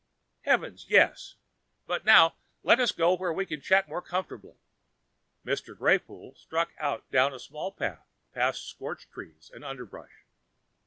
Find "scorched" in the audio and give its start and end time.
8.67-9.11